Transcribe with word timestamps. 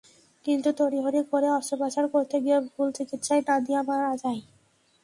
কিন্তু 0.45 0.69
তড়িঘড়ি 0.79 1.21
করে 1.31 1.47
অস্ত্রোপচার 1.51 2.05
করতে 2.13 2.35
গিয়ে 2.43 2.57
ভুল 2.67 2.87
চিকিৎসায় 2.97 3.41
নাদিয়া 3.47 3.81
মারা 3.89 4.11
যায়। 4.23 4.41